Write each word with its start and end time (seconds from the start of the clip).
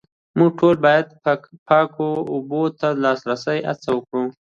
موږ 0.37 0.51
ټول 0.59 0.75
باید 0.85 1.07
پاکو 1.67 2.09
اوبو 2.33 2.63
ته 2.79 2.87
د 2.93 2.97
لاسرسي 3.03 3.59
هڅه 3.69 3.89
وکړو 3.93 4.23